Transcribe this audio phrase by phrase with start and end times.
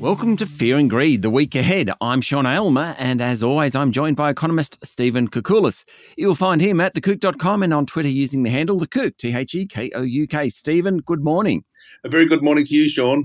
[0.00, 1.90] Welcome to Fear and Greed, the week ahead.
[2.02, 5.86] I'm Sean Aylmer, and as always, I'm joined by economist Stephen Koukoulas.
[6.18, 9.64] You'll find him at thekouk.com and on Twitter using the handle thekouk, T H E
[9.64, 10.50] K O U K.
[10.50, 11.64] Stephen, good morning.
[12.04, 13.24] A very good morning to you, Sean.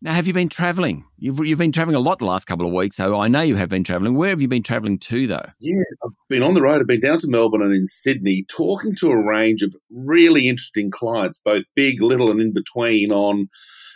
[0.00, 1.04] Now, have you been travelling?
[1.18, 3.56] You've, you've been travelling a lot the last couple of weeks, so I know you
[3.56, 4.16] have been travelling.
[4.16, 5.46] Where have you been travelling to, though?
[5.58, 6.80] Yeah, I've been on the road.
[6.80, 10.90] I've been down to Melbourne and in Sydney talking to a range of really interesting
[10.92, 13.48] clients, both big, little, and in between on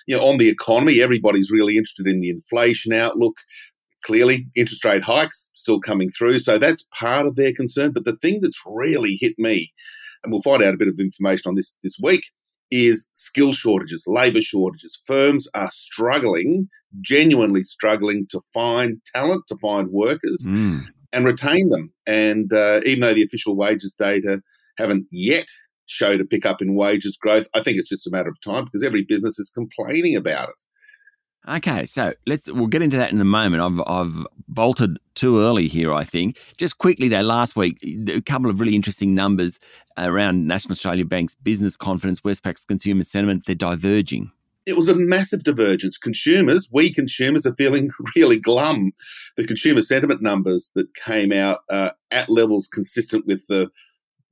[0.06, 3.37] you know, on the economy, everybody's really interested in the inflation outlook.
[4.05, 7.92] Clearly, interest rate hikes still coming through, so that's part of their concern.
[7.92, 9.73] But the thing that's really hit me,
[10.23, 12.23] and we'll find out a bit of information on this this week,
[12.70, 15.01] is skill shortages, labour shortages.
[15.06, 16.68] Firms are struggling,
[17.01, 20.82] genuinely struggling to find talent, to find workers, mm.
[21.12, 21.93] and retain them.
[22.07, 24.41] And uh, even though the official wages data
[24.79, 25.48] haven't yet
[25.86, 27.46] show to pick up in wages growth.
[27.54, 30.56] I think it's just a matter of time because every business is complaining about it.
[31.48, 33.62] Okay, so let's we'll get into that in a moment.
[33.62, 36.38] I've I've bolted too early here, I think.
[36.57, 39.60] Just quickly though, last week a couple of really interesting numbers
[39.96, 43.46] around National Australia Bank's business confidence, Westpac's consumer sentiment.
[43.46, 44.32] They're diverging.
[44.66, 45.96] It was a massive divergence.
[45.96, 48.90] Consumers, we consumers, are feeling really glum.
[49.37, 53.70] The consumer sentiment numbers that came out uh, at levels consistent with the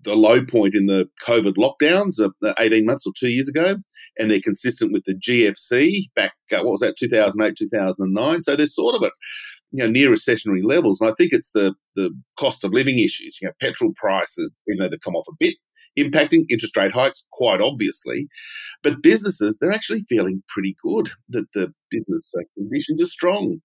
[0.04, 3.76] the low point in the COVID lockdowns of 18 months or two years ago,
[4.18, 8.42] and they're consistent with the GFC back, uh, what was that, 2008, 2009.
[8.42, 9.12] So they're sort of at
[9.72, 11.00] you know, near recessionary levels.
[11.00, 14.78] And I think it's the, the cost of living issues, you know, petrol prices, even
[14.78, 15.56] though they've come off a bit,
[15.98, 18.28] impacting interest rate hikes, quite obviously.
[18.84, 23.60] But businesses, they're actually feeling pretty good that the business uh, conditions are strong.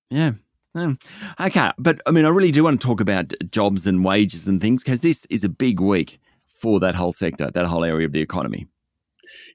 [0.75, 0.93] Yeah.
[1.39, 4.61] Okay, but I mean, I really do want to talk about jobs and wages and
[4.61, 6.19] things because this is a big week
[6.61, 8.67] for that whole sector, that whole area of the economy?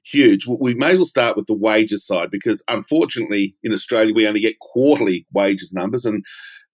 [0.05, 0.47] Huge.
[0.47, 4.39] We may as well start with the wages side because unfortunately in Australia we only
[4.39, 6.23] get quarterly wages numbers and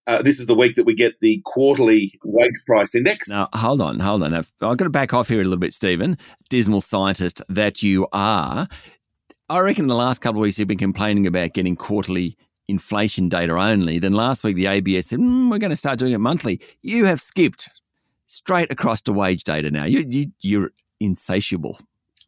[0.08, 3.30] uh, this is the week that we get the quarterly wage price index.
[3.30, 4.34] Now, hold on, hold on.
[4.34, 6.18] I've, I've got to back off here a little bit, Stephen.
[6.50, 8.68] Dismal scientist that you are.
[9.48, 12.36] I reckon the last couple of weeks you've been complaining about getting quarterly
[12.68, 14.00] inflation data only.
[14.00, 16.62] Then last week the ABS said, mm, we're going to start doing it monthly.
[16.82, 17.70] You have skipped
[18.32, 19.84] straight across to wage data now.
[19.84, 21.78] You, you, you're insatiable.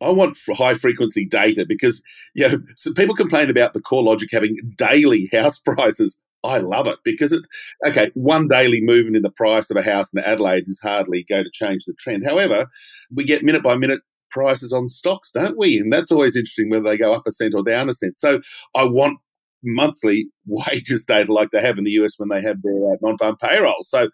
[0.01, 2.03] I want high frequency data because
[2.33, 6.19] you know so people complain about the CoreLogic having daily house prices.
[6.43, 7.43] I love it because it
[7.85, 11.45] okay one daily movement in the price of a house in Adelaide is hardly going
[11.45, 12.25] to change the trend.
[12.25, 12.67] However,
[13.15, 15.77] we get minute by minute prices on stocks, don't we?
[15.77, 18.19] And that's always interesting whether they go up a cent or down a cent.
[18.19, 18.41] So
[18.75, 19.19] I want
[19.63, 23.37] monthly wages data like they have in the US when they have their uh, non-farm
[23.37, 23.89] payrolls.
[23.89, 24.09] So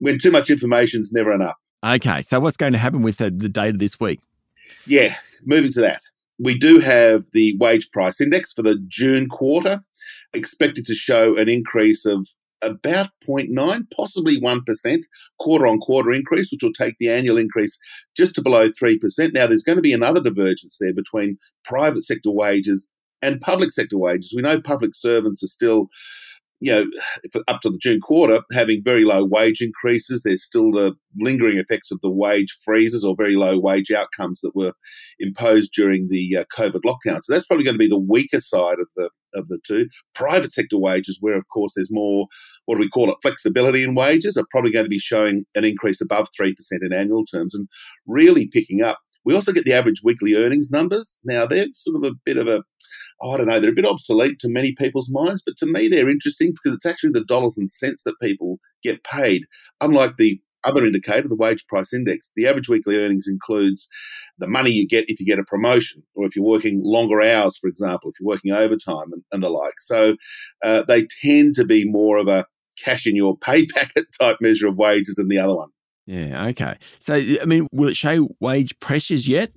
[0.00, 1.56] when too much information is never enough.
[1.84, 4.20] Okay, so what's going to happen with the, the data this week?
[4.86, 5.14] Yeah,
[5.44, 6.02] moving to that.
[6.38, 9.82] We do have the wage price index for the June quarter,
[10.32, 12.26] expected to show an increase of
[12.62, 14.98] about 0.9, possibly 1%
[15.38, 17.78] quarter on quarter increase, which will take the annual increase
[18.16, 18.98] just to below 3%.
[19.32, 22.88] Now, there's going to be another divergence there between private sector wages
[23.22, 24.32] and public sector wages.
[24.34, 25.88] We know public servants are still
[26.60, 26.84] you know,
[27.46, 30.22] up to the June quarter, having very low wage increases.
[30.22, 34.56] There's still the lingering effects of the wage freezes or very low wage outcomes that
[34.56, 34.72] were
[35.20, 37.20] imposed during the uh, COVID lockdown.
[37.22, 39.88] So that's probably going to be the weaker side of the of the two.
[40.14, 42.26] Private sector wages, where of course there's more,
[42.64, 45.64] what do we call it, flexibility in wages, are probably going to be showing an
[45.64, 47.68] increase above three percent in annual terms and
[48.06, 48.98] really picking up.
[49.24, 51.20] We also get the average weekly earnings numbers.
[51.24, 52.62] Now they're sort of a bit of a
[53.22, 56.10] I don't know, they're a bit obsolete to many people's minds, but to me they're
[56.10, 59.44] interesting because it's actually the dollars and cents that people get paid.
[59.80, 63.88] Unlike the other indicator, the wage price index, the average weekly earnings includes
[64.38, 67.56] the money you get if you get a promotion or if you're working longer hours,
[67.56, 69.74] for example, if you're working overtime and, and the like.
[69.80, 70.16] So
[70.64, 72.46] uh, they tend to be more of a
[72.82, 75.68] cash in your pay packet type measure of wages than the other one.
[76.06, 76.76] Yeah, okay.
[77.00, 79.52] So, I mean, will it show wage pressures yet?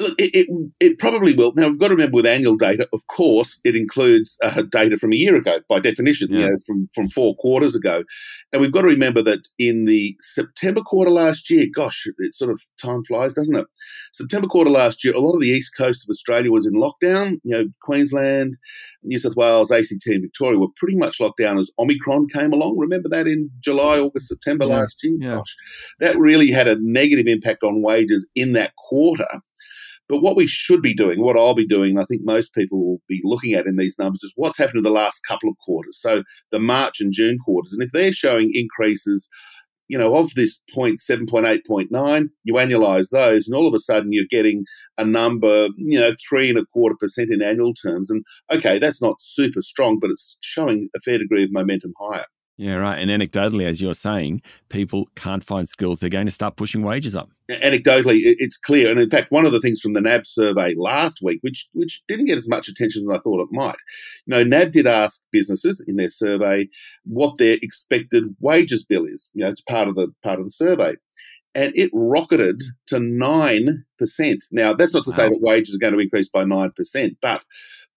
[0.00, 1.52] Look, it, it, it, probably will.
[1.56, 5.12] Now, we've got to remember with annual data, of course, it includes uh, data from
[5.12, 6.38] a year ago by definition, yeah.
[6.38, 8.04] you know, from, from four quarters ago.
[8.52, 12.52] And we've got to remember that in the September quarter last year, gosh, it sort
[12.52, 13.66] of time flies, doesn't it?
[14.12, 17.40] September quarter last year, a lot of the east coast of Australia was in lockdown.
[17.42, 18.56] You know, Queensland,
[19.02, 22.78] New South Wales, ACT, and Victoria were pretty much locked down as Omicron came along.
[22.78, 24.76] Remember that in July, August, September yeah.
[24.76, 25.16] last year?
[25.18, 25.34] Yeah.
[25.34, 25.56] Gosh,
[25.98, 29.26] that really had a negative impact on wages in that quarter.
[30.08, 33.02] But what we should be doing, what I'll be doing, I think most people will
[33.08, 35.98] be looking at in these numbers, is what's happened in the last couple of quarters.
[36.00, 37.72] So the March and June quarters.
[37.72, 39.28] And if they're showing increases
[39.88, 44.12] you know, of this 0.7, 0.8, 0.9, you annualize those, and all of a sudden
[44.12, 44.64] you're getting
[44.98, 48.10] a number, you know, three and a quarter percent in annual terms.
[48.10, 52.26] And okay, that's not super strong, but it's showing a fair degree of momentum higher.
[52.58, 52.98] Yeah, right.
[52.98, 56.00] And anecdotally, as you're saying, people can't find skills.
[56.00, 57.30] They're going to start pushing wages up.
[57.48, 58.90] Anecdotally, it's clear.
[58.90, 62.02] And in fact, one of the things from the NAB survey last week, which which
[62.08, 63.76] didn't get as much attention as I thought it might,
[64.26, 66.68] you know, NAB did ask businesses in their survey
[67.04, 69.30] what their expected wages bill is.
[69.34, 70.94] You know, it's part of the part of the survey.
[71.54, 74.44] And it rocketed to nine percent.
[74.50, 75.16] Now, that's not to wow.
[75.16, 77.44] say that wages are going to increase by nine percent, but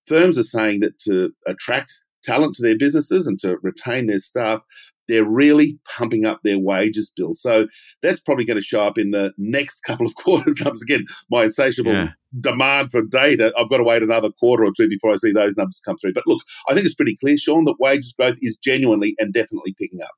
[0.05, 1.91] firms are saying that to attract
[2.23, 4.61] talent to their businesses and to retain their staff,
[5.07, 7.35] they're really pumping up their wages bill.
[7.35, 7.67] So
[8.01, 10.83] that's probably going to show up in the next couple of quarters numbers.
[10.83, 12.09] Again, my insatiable yeah.
[12.39, 15.57] demand for data, I've got to wait another quarter or two before I see those
[15.57, 16.13] numbers come through.
[16.13, 19.75] But look, I think it's pretty clear, Sean, that wages growth is genuinely and definitely
[19.77, 20.11] picking up.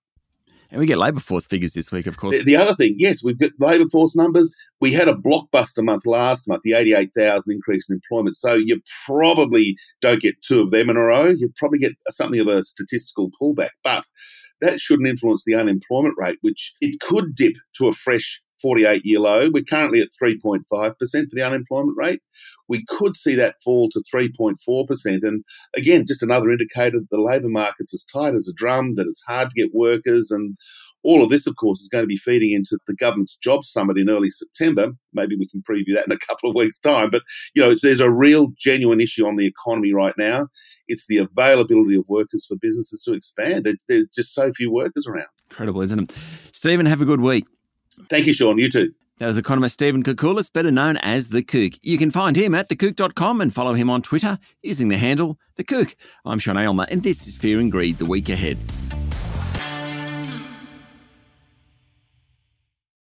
[0.73, 2.35] And we get labour force figures this week, of course.
[2.35, 4.51] The, the, other thing, yes, we've got labour force numbers.
[4.81, 8.37] We had a blockbuster month last month, the 88,000 increase in employment.
[8.37, 11.27] So you probably don't get two of them in a row.
[11.27, 13.69] You probably get something of a statistical pullback.
[13.83, 14.07] But
[14.61, 19.19] that shouldn't influence the unemployment rate, which it could dip to a fresh 48 year
[19.19, 19.49] low.
[19.53, 22.21] We're currently at 3.5% for the unemployment rate.
[22.67, 24.55] We could see that fall to 3.4%.
[25.05, 25.43] And
[25.75, 29.21] again, just another indicator that the labour market's as tight as a drum, that it's
[29.27, 30.31] hard to get workers.
[30.31, 30.57] And
[31.03, 33.97] all of this, of course, is going to be feeding into the government's jobs summit
[33.97, 34.93] in early September.
[35.13, 37.09] Maybe we can preview that in a couple of weeks' time.
[37.09, 37.23] But,
[37.53, 40.47] you know, there's a real genuine issue on the economy right now.
[40.87, 43.67] It's the availability of workers for businesses to expand.
[43.89, 45.27] There's just so few workers around.
[45.51, 46.17] Incredible, isn't it?
[46.53, 47.45] Stephen, have a good week.
[48.09, 48.57] Thank you, Sean.
[48.57, 48.93] You too.
[49.19, 51.77] That was economist Stephen Koukoulas, better known as The Kouk.
[51.83, 55.63] You can find him at thekouk.com and follow him on Twitter using the handle The
[55.63, 55.95] Kouk.
[56.25, 58.57] I'm Sean Aylmer, and this is Fear and Greed, the week ahead.